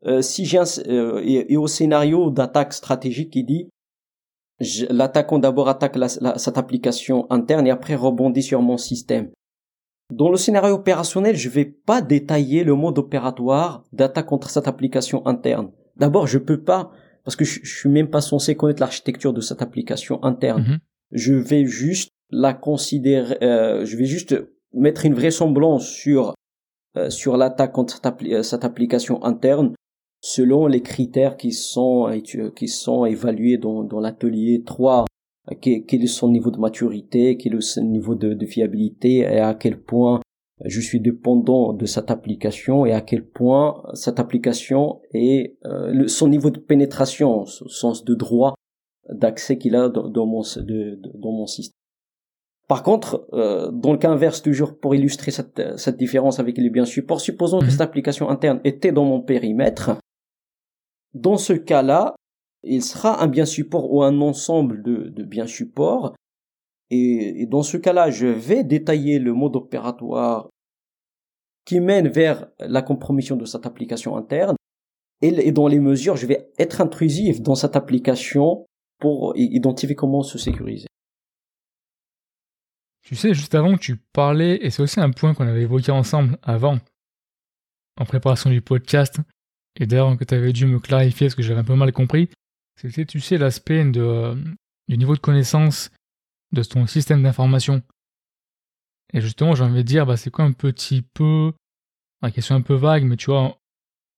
[0.06, 3.70] Euh, si j'ai euh, et, et, au scénario d'attaque stratégique qui dit
[4.90, 5.98] l'attaquant d'abord attaque
[6.38, 9.30] cette application interne et après rebondit sur mon système.
[10.12, 15.26] Dans le scénario opérationnel, je vais pas détailler le mode opératoire d'attaque contre cette application
[15.26, 15.72] interne.
[15.96, 16.92] D'abord, je peux pas,
[17.24, 20.64] parce que je, suis même pas censé connaître l'architecture de cette application interne.
[20.64, 20.80] Mhm.
[21.12, 24.36] Je vais juste la considérer, euh, je vais juste
[24.74, 26.34] mettre une vraisemblance sur
[26.98, 28.02] euh, sur l'attaque contre
[28.44, 29.74] cette application interne
[30.22, 32.12] selon les critères qui sont,
[32.56, 35.06] qui sont évalués dans, dans l'atelier 3
[35.62, 39.82] quel, est son niveau de maturité, quel est son niveau de, fiabilité et à quel
[39.82, 40.22] point
[40.64, 46.28] je suis dépendant de cette application et à quel point cette application est euh, son
[46.28, 48.54] niveau de pénétration, son sens de droit
[49.10, 50.44] d'accès qu'il a dans, mon,
[51.16, 51.81] dans mon système.
[52.72, 56.70] Par contre, euh, dans le cas inverse, toujours pour illustrer cette, cette différence avec les
[56.70, 57.72] biens supports, supposons que mhm.
[57.72, 60.00] cette application interne était dans mon périmètre.
[61.14, 62.16] Dans ce cas-là,
[62.64, 66.16] il sera un bien support ou un ensemble de, de biens supports.
[66.92, 70.48] Et, dans ce cas-là, je vais détailler le mode opératoire
[71.66, 74.56] qui mène vers la compromission de cette application interne.
[75.22, 78.66] Et, dans les mesures, je vais être intrusif dans cette application
[78.98, 80.88] pour identifier comment se sécuriser.
[83.04, 86.38] Tu sais, juste avant, tu parlais, et c'est aussi un point qu'on avait évoqué ensemble
[86.44, 86.80] avant,
[88.00, 89.20] en préparation du podcast,
[89.80, 92.30] et d'ailleurs que tu avais dû me clarifier parce que j'avais un peu mal compris,
[92.80, 94.36] c'était, tu sais, l'aspect de,
[94.88, 95.92] du niveau de connaissance
[96.52, 97.82] de ton système d'information.
[99.14, 101.54] Et justement, j'ai envie de dire, bah, c'est quoi un petit peu,
[102.22, 103.58] une question un peu vague, mais tu vois,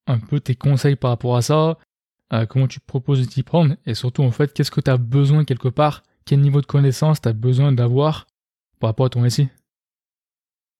[0.07, 1.77] un peu tes conseils par rapport à ça,
[2.33, 4.97] euh, comment tu proposes de t'y prendre, et surtout, en fait, qu'est-ce que tu as
[4.97, 8.27] besoin quelque part, quel niveau de connaissance tu as besoin d'avoir
[8.83, 9.47] par rapport à ton récit?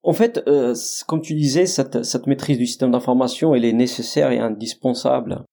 [0.04, 0.76] En fait, euh,
[1.08, 5.46] comme tu disais, cette, cette maîtrise du système d'information, elle est nécessaire et indispensable.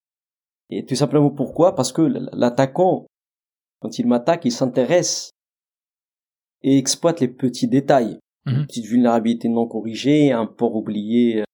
[0.68, 1.76] Et tout simplement pourquoi?
[1.76, 3.06] Parce que l'attaquant,
[3.80, 5.30] quand il m'attaque, il s'intéresse
[6.62, 8.18] et exploite les petits détails.
[8.46, 8.54] Mhm.
[8.54, 11.44] Une petite vulnérabilité non corrigée, un port oublié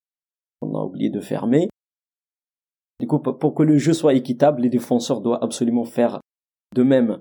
[0.60, 1.68] qu'on a oublié de fermer.
[3.00, 6.20] Du coup, pour que le jeu soit équitable, les défenseurs doivent absolument faire
[6.74, 7.20] de même.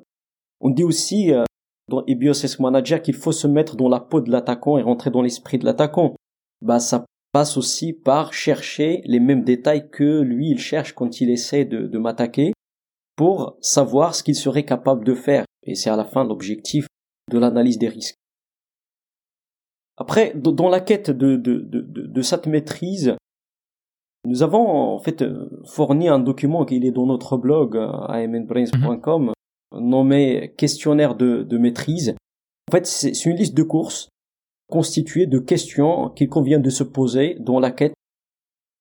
[0.62, 1.44] On dit aussi euh,
[1.88, 5.22] dans EBIOS Manager qu'il faut se mettre dans la peau de l'attaquant et rentrer dans
[5.22, 6.16] l'esprit de l'attaquant.
[6.62, 11.30] Bah, ça passe aussi par chercher les mêmes détails que lui il cherche quand il
[11.30, 12.54] essaie de, m'attaquer
[13.16, 15.46] pour savoir ce qu'il serait capable de faire.
[15.64, 16.88] Et c'est à la fin l'objectif
[17.32, 18.16] de l'analyse des risques.
[19.98, 23.16] Après, dans la quête de, cette maîtrise,
[24.26, 25.24] nous avons en fait
[25.66, 29.35] fourni un document qui est dans notre blog euh, amnbrains.com
[29.80, 32.16] nommé questionnaire de, maîtrise.
[32.70, 34.10] En fait, c'est une liste de courses
[34.68, 37.94] constitué de questions qu'il convient de se poser dans la quête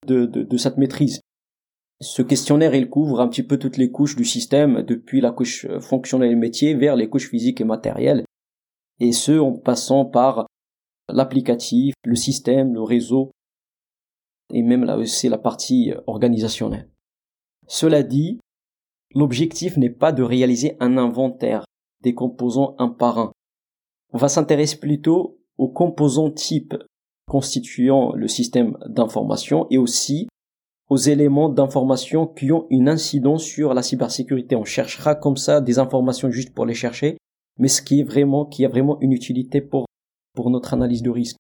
[0.07, 1.21] de, de, cette maîtrise.
[2.01, 5.67] Ce questionnaire, il couvre un petit peu toutes les couches du système, depuis la couche
[5.81, 8.25] fonctionnelle et métier vers les couches physiques et matérielles,
[9.01, 10.47] et ce en passant par
[11.09, 13.31] l'applicatif, le système, le réseau,
[14.53, 16.91] et même là aussi la partie organisationnelle.
[17.67, 18.41] Cela dit,
[19.15, 21.65] l'objectif n'est pas de réaliser un inventaire
[22.03, 23.33] des composants un par un.
[24.13, 26.75] On va s'intéresser plutôt aux composants types
[27.27, 30.29] constituant le système d'information et aussi
[30.91, 34.57] aux éléments d'information qui ont une incidence sur la cybersécurité.
[34.57, 37.17] On cherchera comme ça des informations juste pour les chercher,
[37.59, 39.87] mais ce qui est vraiment, qui a vraiment une utilité pour,
[40.35, 41.37] pour notre analyse de risque.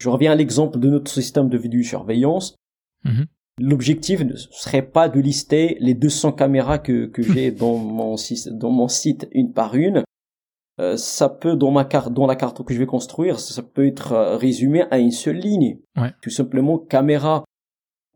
[0.00, 2.56] Je reviens à l'exemple de notre système de vidéosurveillance.
[3.04, 3.26] Mhm.
[3.58, 8.16] L'objectif ne serait pas de lister les 200 caméras que, que j'ai dans mon,
[8.52, 10.04] dans mon site une par une,
[10.80, 13.86] euh, ça peut dans ma carte, dans la carte que je vais construire, ça peut
[13.86, 15.78] être euh, résumé à une seule ligne.
[16.22, 17.44] Tout simplement caméra.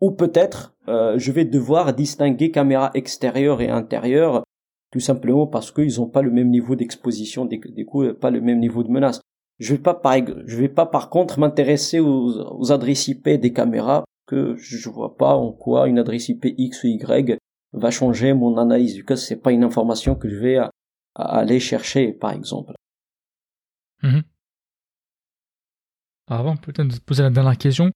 [0.00, 4.44] Ou peut-être euh, je vais devoir distinguer caméra extérieure et intérieure,
[4.92, 8.61] tout simplement parce qu'ils n'ont pas le même niveau d'exposition, des, coup pas le même
[8.61, 9.20] niveau de menace.
[9.59, 13.52] Je vais pas par, je vais pas par contre m'intéresser aux, aux adresses IP des
[13.52, 17.38] caméras que je vois pas en quoi une adresse IP X ou Y
[17.75, 18.95] va changer mon analyse.
[18.95, 20.59] Du coup, c'est pas une information que je vais
[21.14, 22.73] aller chercher, par exemple.
[24.03, 24.23] Mhm.
[26.29, 27.90] Avant peut-être de te poser la dernière question,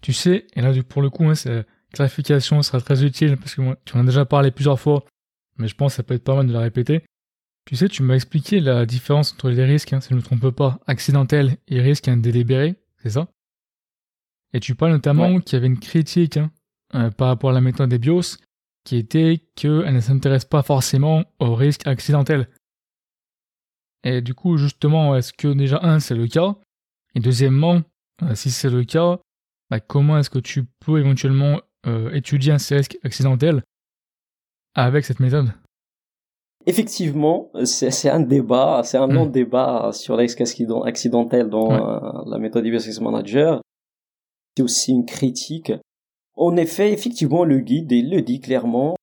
[0.00, 3.62] tu sais, et là pour le coup, hein, cette clarification sera très utile parce que
[3.84, 5.04] tu en as déjà parlé plusieurs fois,
[5.58, 7.04] mais je pense que ça peut être pas mal de la répéter.
[7.66, 10.24] Tu sais, tu m'as expliqué la différence entre les risques, hein, si je ne me
[10.24, 13.28] trompe pas, accidentels et risques délibérés, c'est ça?
[14.52, 16.50] Et tu parles notamment qu'il y avait une critique hein,
[16.94, 18.36] euh, par rapport à la méthode des BIOS
[18.84, 22.48] qui était qu'elle ne s'intéresse pas forcément aux risques accidentels.
[24.04, 26.56] Et du coup, justement, est-ce que déjà, un, c'est le cas?
[27.14, 27.82] Et deuxièmement,
[28.22, 29.20] euh, si c'est le cas,
[29.70, 33.62] bah, comment est-ce que tu peux éventuellement euh, étudier un risque accidentel
[34.74, 35.52] avec cette méthode?
[36.66, 39.32] Effectivement, c'est un débat, c'est un long hmm.
[39.32, 40.42] débat sur les risques
[40.84, 43.60] accidentels dans euh, la méthode Business Manager.
[44.56, 45.72] C'est aussi une critique.
[46.34, 48.96] En effet, effectivement, le guide il le dit clairement,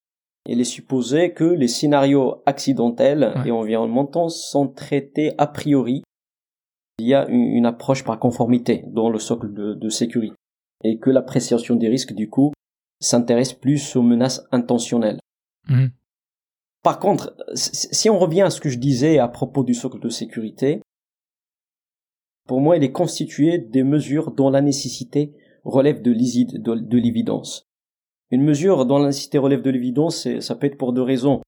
[0.48, 6.04] il est supposé que les scénarios accidentels et environnementaux sont traités a priori.
[6.98, 10.36] Il y a une, approche par conformité dans le socle de, sécurité
[10.84, 12.52] et que l'appréciation des risques du coup
[13.00, 15.20] s'intéresse plus aux menaces intentionnelles.
[15.68, 15.92] Mhm.
[16.84, 20.10] par contre, si on revient à ce que je disais à propos du socle de
[20.10, 20.82] sécurité,
[22.48, 25.32] pour moi, il est constitué des mesures dont la nécessité
[25.64, 27.66] relève de l'évidence.
[28.32, 31.42] Une mesure dont la nécessité relève de l'évidence, ça peut être pour deux raisons.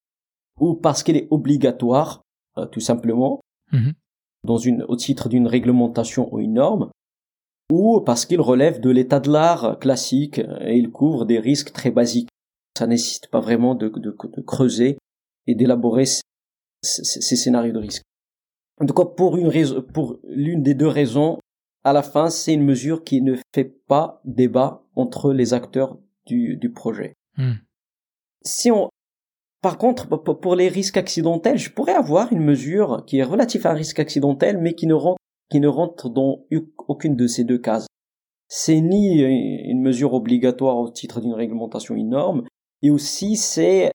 [0.60, 2.22] Ou parce qu'elle est obligatoire,
[2.58, 3.40] euh, tout simplement,
[3.72, 3.94] mhm.
[4.44, 6.90] dans une, au titre d'une réglementation ou une norme,
[7.72, 11.92] ou parce qu'il relève de l'état de l'art classique et il couvre des risques très
[11.92, 12.30] basiques.
[12.78, 14.98] Ça nécessite pas vraiment de, de, de creuser
[15.48, 16.22] et d'élaborer ces,
[16.82, 18.04] ces, scénarios de risque.
[18.82, 21.38] En tout cas, pour une raison, pour l'une des deux raisons,
[21.84, 26.58] à la fin, c'est une mesure qui ne fait pas débat entre les acteurs du,
[26.58, 27.14] du projet.
[27.38, 27.54] Hmm.
[28.44, 28.90] Si on,
[29.62, 33.72] par contre, pour les risques accidentels, je pourrais avoir une mesure qui est relative à
[33.72, 35.18] un risque accidentel, mais qui ne rentre
[35.52, 36.46] qui ne rentre dans
[36.88, 37.86] aucune de ces deux cases.
[38.48, 42.46] C'est ni une mesure obligatoire au titre d'une réglementation énorme,
[42.82, 43.92] et aussi c'est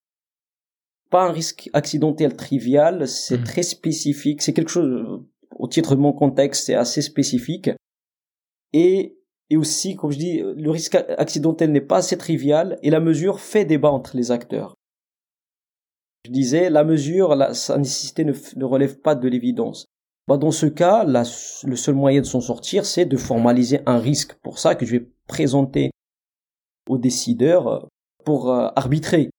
[1.11, 3.45] pas un risque accidentel trivial, c'est hmm.
[3.45, 5.23] très spécifique, c'est quelque chose,
[5.55, 7.71] au titre de mon contexte, c'est assez spécifique.
[8.73, 9.17] Et,
[9.55, 13.65] aussi, comme je dis, le risque accidentel n'est pas assez trivial, et la mesure fait
[13.65, 14.75] débat entre les acteurs.
[16.25, 19.87] Je disais, la mesure, sa nécessité ne relève pas de l'évidence.
[20.29, 24.35] Bah dans ce cas, le seul moyen de s'en sortir, c'est de formaliser un risque.
[24.43, 25.91] Pour ça que je vais présenter
[26.89, 27.81] aux décideurs euh,
[28.25, 29.31] pour euh, arbitrer.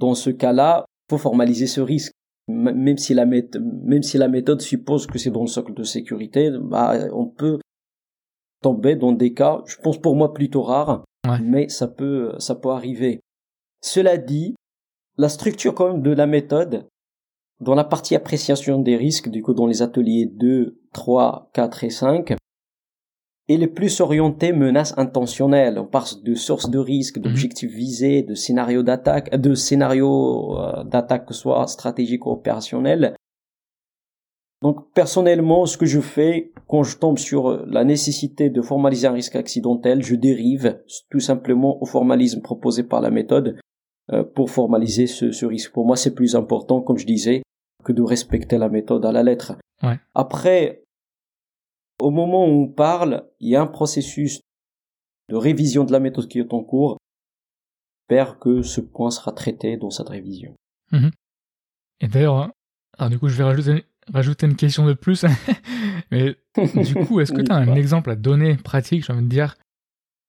[0.00, 2.12] Dans ce cas-là, faut formaliser ce risque.
[2.48, 5.82] Même si la méthode, même si la méthode suppose que c'est dans le socle de
[5.82, 7.58] sécurité, bah, on peut
[8.62, 11.04] tomber dans des cas, je pense pour moi plutôt rares,
[11.42, 13.20] mais ça peut, ça peut arriver.
[13.82, 14.54] Cela dit,
[15.18, 16.86] la structure quand même de la méthode,
[17.60, 21.90] dans la partie appréciation des risques, du coup dans les ateliers 2, 3, 4 et
[21.90, 22.36] 5,
[23.48, 25.78] et les plus orientés menaces intentionnelles.
[25.78, 27.76] On parle de sources de risque, d'objectifs mhm.
[27.76, 33.14] visés, de scénarios d'attaque, de scénarios euh, d'attaque soit stratégiques ou opérationnels.
[34.62, 39.12] Donc personnellement, ce que je fais quand je tombe sur la nécessité de formaliser un
[39.12, 40.80] risque accidentel, je dérive
[41.10, 43.58] tout simplement au formalisme proposé par la méthode
[44.12, 45.72] euh, pour formaliser ce, ce risque.
[45.72, 47.42] Pour moi, c'est plus important, comme je disais,
[47.84, 49.54] que de respecter la méthode à la lettre.
[49.82, 49.98] Ouais.
[50.14, 50.85] Après,
[52.00, 54.40] au moment où on parle, il y a un processus
[55.28, 56.98] de révision de la méthode qui est en cours.
[58.08, 60.54] J'espère que ce point sera traité dans cette révision.
[60.92, 61.10] Mhm.
[62.00, 62.52] Et d'ailleurs,
[62.98, 65.24] alors du coup, je vais rajouter, rajouter une question de plus.
[66.10, 69.28] Mais du coup, est-ce que tu as un exemple à donner pratique, j'ai envie de
[69.28, 69.56] dire?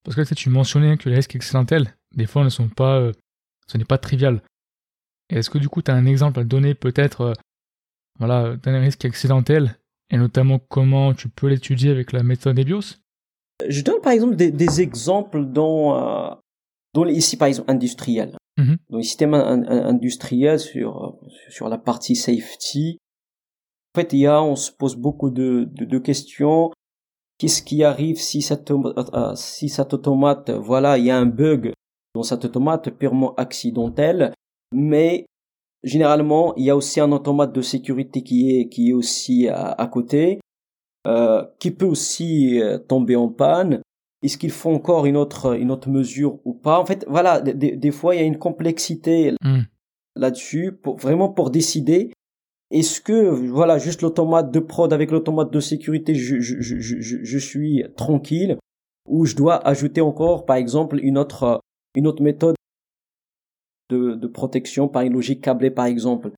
[0.03, 3.11] Parce que tu mentionnais que les risques accidentels, des fois, ne sont pas, euh,
[3.67, 4.41] ce n'est pas trivial.
[5.29, 7.33] Est-ce que du coup, tu as un exemple à donner peut-être euh,
[8.17, 9.77] voilà, d'un risque accidentel,
[10.09, 12.95] et notamment comment tu peux l'étudier avec la méthode EBIOS
[13.67, 16.35] Je donne par exemple des, exemples dans, euh,
[16.93, 18.37] dans ici par exemple industriels.
[18.57, 18.77] Mm-hmm.
[18.89, 22.97] Dans les systèmes industriels sur, euh, sur la partie safety,
[23.93, 26.71] en fait, il y a, on se pose beaucoup de, de, de questions.
[27.37, 31.71] Qu'est-ce qui arrive si cette, euh, si cette automate, voilà, il y a un bug
[32.15, 34.33] dans cette automate purement accidentel,
[34.71, 35.25] mais
[35.87, 39.89] généralement, il y a aussi un automate de sécurité qui est qui est aussi à,
[39.91, 40.39] côté,
[41.07, 43.81] euh, qui peut aussi euh, tomber en panne.
[44.23, 46.79] Est-ce qu'il faut encore une autre une autre mesure ou pas?
[46.79, 49.61] En fait, voilà, des, fois il y a une complexité hmm.
[50.15, 52.11] là-dessus, pour, vraiment pour décider.
[52.69, 57.17] Est-ce que voilà juste l'automate de prod avec l'automate de sécurité, je, je, je, je,
[57.23, 58.57] je suis tranquille,
[59.07, 61.61] ou je dois ajouter encore, par exemple, une autre
[61.95, 62.56] une autre méthode
[63.89, 66.31] de, de protection par une logique câblée par exemple.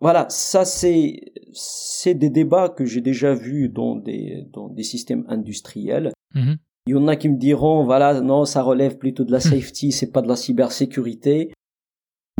[0.00, 1.20] Voilà, ça c'est
[1.52, 6.12] c'est des débats que j'ai déjà vus dans des dans des systèmes industriels.
[6.34, 6.56] Mhm.
[6.86, 9.60] Il y en a qui me diront voilà non ça relève plutôt de la hmm.
[9.60, 11.52] safety, c'est pas de la cybersécurité.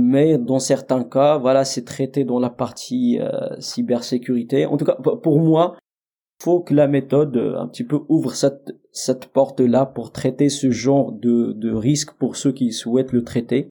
[0.00, 4.64] Mais dans certains cas, voilà, c'est traité dans la partie euh, cybersécurité.
[4.64, 5.76] En tout cas, pour moi,
[6.42, 10.48] faut que la méthode euh, un petit peu ouvre cette cette porte là pour traiter
[10.48, 13.68] ce genre de de risque pour ceux qui souhaitent le traiter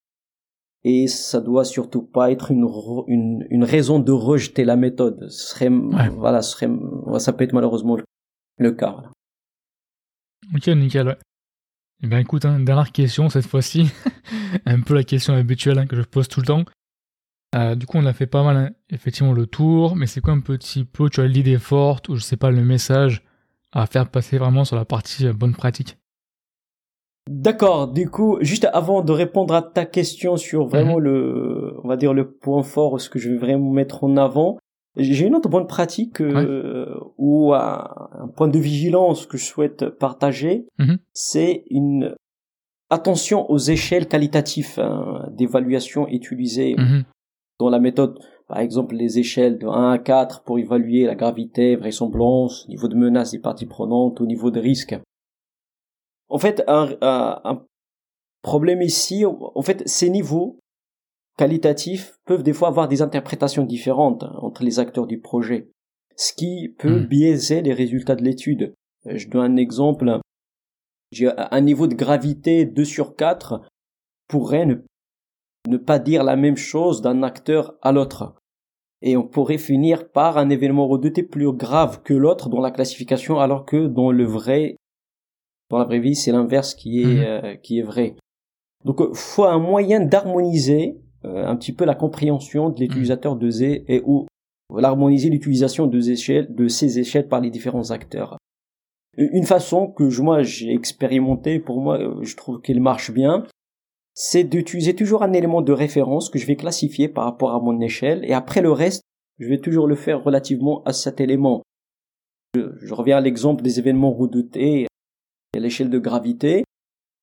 [0.83, 2.67] et ça doit surtout pas être une,
[3.07, 5.29] une, une raison de rejeter la méthode.
[5.29, 6.69] Ce serait, voilà, ce serait,
[7.19, 7.97] ça peut être malheureusement
[8.57, 8.91] le, cas.
[8.91, 9.11] Voilà.
[10.55, 11.07] Ok, nickel.
[11.07, 11.17] Ouais.
[12.01, 13.91] Eh bien, écoute, hein, dernière question cette fois-ci,
[14.65, 16.63] un peu la question habituelle hein, que je pose tout le temps.
[17.55, 20.33] Euh, du coup, on a fait pas mal, hein, effectivement, le tour, mais c'est quoi
[20.33, 23.23] un petit peu, tu as l'idée forte, ou je sais pas, le message
[23.71, 25.98] à faire passer vraiment sur la partie euh, bonne pratique?
[27.29, 27.87] D'accord.
[27.87, 31.03] Du coup, juste avant de répondre à ta question sur vraiment mhm.
[31.03, 34.57] le, on va dire le point fort, ce que je vais vraiment mettre en avant,
[34.97, 37.87] j'ai une autre bonne pratique euh, ou un,
[38.35, 40.65] point de vigilance que je souhaite partager.
[40.79, 40.97] Mhm.
[41.13, 42.15] C'est une
[42.89, 46.73] attention aux échelles qualitatives hein, d'évaluation utilisées.
[46.79, 47.03] Mhm.
[47.59, 48.17] dans la méthode,
[48.47, 52.95] par exemple, les échelles de 1 à 4 pour évaluer la gravité, vraisemblance, niveau de
[52.95, 54.99] menace des parties prenantes, au niveau de risque.
[56.29, 57.65] En fait, un, un
[58.41, 60.59] problème ici, en fait, ces niveaux
[61.37, 65.71] qualitatifs peuvent des fois avoir des interprétations différentes entre les acteurs du projet,
[66.17, 67.05] ce qui peut hmm.
[67.05, 68.73] biaiser les résultats de l'étude.
[69.07, 70.19] Euh, je donne un exemple.
[71.37, 73.61] Un niveau de gravité 2 sur 4
[74.27, 74.75] pourrait ne,
[75.67, 78.35] ne pas dire la même chose d'un acteur à l'autre.
[79.01, 83.39] Et on pourrait finir par un événement redouté plus grave que l'autre dans la classification,
[83.39, 84.75] alors que dans le vrai,
[85.69, 87.23] dans la vraie vie, c'est l'inverse qui est, hmm.
[87.23, 88.15] euh, qui est vrai.
[88.85, 93.49] Donc, il faut un moyen d'harmoniser euh, un petit peu la compréhension de l'utilisateur de
[93.49, 94.25] Z et ou
[94.73, 98.37] l'harmoniser l'utilisation de, échelles, de ces échelles par les différents acteurs.
[99.17, 103.45] Une façon que moi j'ai expérimenté, pour moi euh, je trouve qu'elle marche bien,
[104.13, 107.81] c'est d'utiliser toujours un élément de référence que je vais classifier par rapport à mon
[107.81, 109.01] échelle et après le reste,
[109.39, 111.63] je vais toujours le faire relativement à cet élément.
[112.55, 114.87] Je, reviens à l'exemple des événements redoutés
[115.55, 116.63] à l'échelle de gravité.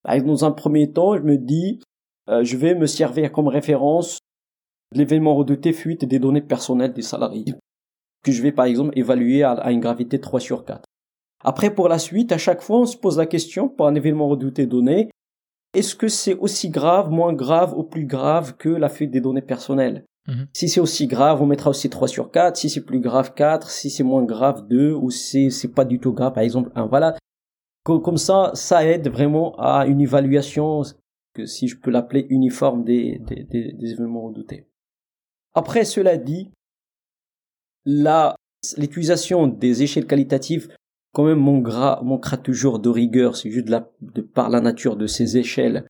[0.05, 1.81] Dans un premier temps, je me dis,
[2.29, 4.19] euh, je vais me servir comme référence
[4.93, 7.55] de l'événement redouté fuite des données personnelles des salariés,
[8.23, 10.83] que je vais par exemple évaluer à, une gravité 3 sur 4.
[11.45, 14.29] Après, pour la suite, à chaque fois, on se pose la question, pour un événement
[14.29, 15.11] redouté donné,
[15.75, 19.43] est-ce que c'est aussi grave, moins grave ou plus grave que la fuite des données
[19.43, 20.05] personnelles?
[20.27, 20.47] Mhm.
[20.53, 22.57] Si c'est aussi grave, on mettra aussi 3 sur 4.
[22.57, 23.71] Si c'est plus grave, 4.
[23.71, 24.93] Si c'est moins grave, 2.
[24.93, 26.87] Ou si c'est pas du tout grave, par exemple, 1.
[26.87, 27.15] Voilà.
[27.87, 30.83] Comme ça, ça aide vraiment à une évaluation
[31.45, 34.67] si je peux l'appeler, uniforme des, des, des, événements redoutés.
[35.55, 36.51] Après, cela dit,
[37.85, 40.75] l'utilisation des échelles qualitatives,
[41.13, 42.03] quand même, manquera,
[42.43, 43.69] toujours de rigueur, c'est juste
[44.35, 45.87] par la nature de ces échelles.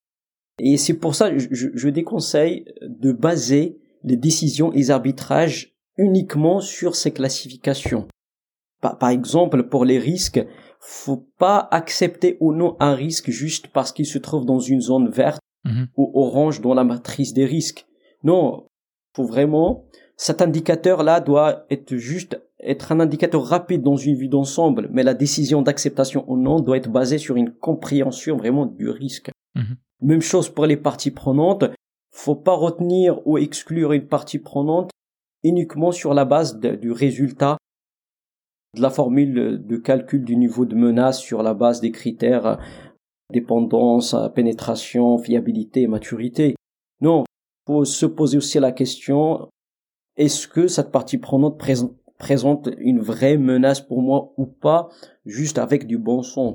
[0.58, 6.60] Et c'est pour ça, je, je déconseille de baser les décisions et les arbitrages uniquement
[6.60, 8.06] sur ces classifications.
[8.80, 10.44] Par exemple, pour les risques,
[10.80, 15.08] faut pas accepter ou non un risque juste parce qu'il se trouve dans une zone
[15.08, 15.88] verte mhm.
[15.96, 17.86] ou orange dans la matrice des risques.
[18.22, 18.66] Non,
[19.14, 24.88] faut vraiment cet indicateur-là doit être juste être un indicateur rapide dans une vue d'ensemble,
[24.90, 29.30] mais la décision d'acceptation ou non doit être basée sur une compréhension vraiment du risque.
[29.54, 29.76] Mhm.
[30.02, 31.64] Même chose pour les parties prenantes.
[32.12, 34.90] Faut pas retenir ou exclure une partie prenante
[35.42, 37.58] uniquement sur la base du résultat
[38.76, 42.58] de la formule de calcul du niveau de menace sur la base des critères
[43.32, 46.54] dépendance, pénétration, fiabilité maturité.
[47.00, 47.24] Non,
[47.66, 49.48] faut se poser aussi la question
[50.16, 51.60] est-ce que cette partie prenante
[52.18, 54.88] présente, une vraie menace pour moi ou pas,
[55.26, 56.54] juste avec du bon sens?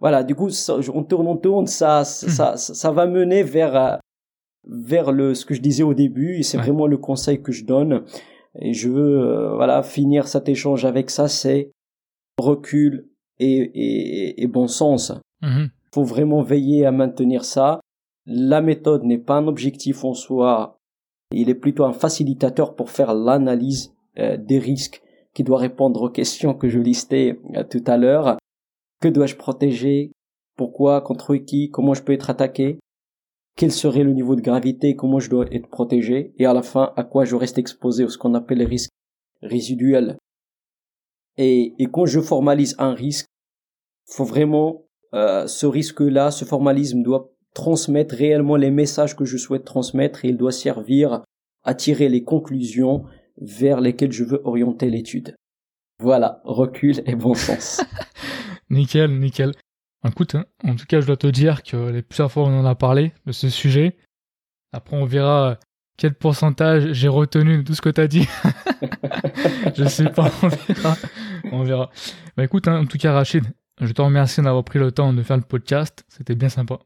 [0.00, 0.48] Voilà, du coup,
[0.92, 3.98] on tourne, on tourne, ça, ça, ça, va mener vers
[4.64, 7.64] vers le ce que je disais au début, et c'est vraiment le conseil que je
[7.64, 8.04] donne.
[8.60, 11.70] Et je veux euh, voilà finir cet échange avec ça, c'est
[12.38, 15.12] recul et, et, bon sens.
[15.42, 15.70] Il mhm.
[15.92, 17.80] faut vraiment veiller à maintenir ça.
[18.26, 20.78] La méthode n'est pas un objectif en soi,
[21.32, 25.02] il est plutôt un facilitateur pour faire l'analyse euh, des risques
[25.34, 28.36] qui doit répondre aux questions que je listais euh, tout à l'heure.
[29.00, 30.12] Que dois-je protéger?
[30.56, 31.00] Pourquoi?
[31.00, 31.70] Contre qui?
[31.70, 32.78] Comment je peux être attaqué?
[33.56, 36.92] Quel serait le niveau de gravité, comment je dois être protégé, et à la fin,
[36.96, 38.90] à quoi je reste exposé, ce qu'on appelle les risques
[39.42, 40.16] résiduels.
[41.36, 43.26] Et, et quand je formalise un risque,
[44.06, 44.84] faut vraiment,
[45.14, 50.28] euh, ce risque-là, ce formalisme doit transmettre réellement les messages que je souhaite transmettre et
[50.28, 51.22] il doit servir
[51.64, 53.04] à tirer les conclusions
[53.40, 55.34] vers lesquelles je veux orienter l'étude.
[55.98, 57.82] Voilà, recul et bon sens.
[58.70, 59.52] nickel, nickel.
[60.06, 62.64] Écoute, hein, en tout cas, je dois te dire que les plusieurs fois on en
[62.64, 63.96] a parlé de ce sujet.
[64.72, 65.58] Après, on verra
[65.96, 68.26] quel pourcentage j'ai retenu de tout ce que tu as dit.
[69.76, 70.96] je sais pas, on verra.
[71.52, 71.90] On verra.
[72.36, 73.44] Bah écoute, hein, en tout cas, Rachid,
[73.80, 76.04] je te remercie d'avoir pris le temps de faire le podcast.
[76.08, 76.80] C'était bien sympa.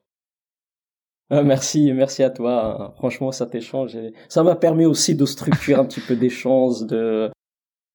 [1.31, 2.95] Ah, merci, merci à toi.
[2.99, 3.97] Franchement, cet échange,
[4.29, 7.31] ça m'a permis aussi de structurer un petit peu d'échanges, de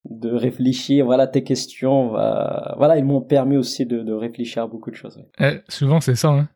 [0.10, 4.96] de réfléchir, voilà tes questions, voilà, ils m'ont permis aussi de, réfléchir à beaucoup de
[4.96, 5.24] choses.
[5.40, 6.50] Eh, souvent c'est ça, hein.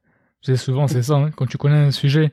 [0.55, 1.31] souvent c'est ça, hein.
[1.31, 2.31] quand tu connais un sujet,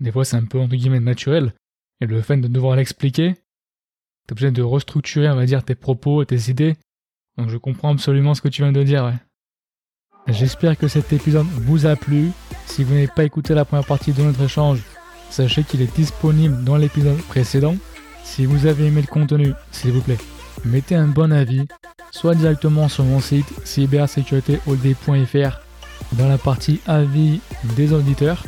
[0.00, 1.52] des fois c'est un peu entre guillemets naturel,
[2.00, 3.34] et le fait de devoir l'expliquer,
[4.26, 6.76] t'es obligé de restructurer, on va dire, tes propos, tes idées,
[7.36, 9.12] donc je comprends absolument ce que tu viens de dire.
[10.26, 12.30] J'espère que cet épisode vous a plu.
[12.66, 14.82] Si vous n'avez pas écouté la première partie de notre échange,
[15.30, 17.76] sachez qu'il est disponible dans l'épisode précédent.
[18.26, 20.18] Si vous avez aimé le contenu, s'il vous plaît,
[20.64, 21.62] mettez un bon avis,
[22.10, 25.60] soit directement sur mon site cybersécuritéod.fr
[26.12, 27.40] dans la partie avis
[27.76, 28.44] des auditeurs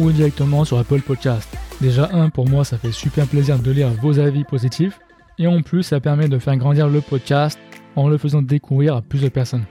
[0.00, 1.48] ou directement sur Apple Podcast.
[1.80, 4.98] Déjà, un, pour moi, ça fait super plaisir de lire vos avis positifs.
[5.38, 7.60] Et en plus, ça permet de faire grandir le podcast
[7.94, 9.66] en le faisant découvrir à plus de personnes.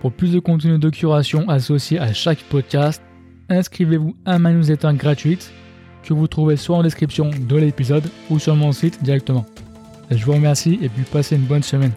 [0.00, 3.02] Pour plus de contenu de curation associé à chaque podcast,
[3.50, 5.52] inscrivez-vous à ma newsletter gratuite
[6.02, 9.44] que vous trouvez soit en description de l'épisode ou sur mon site directement.
[10.10, 11.92] Je vous remercie et puis passez une bonne semaine.